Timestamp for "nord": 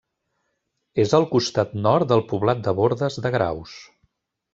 1.83-2.09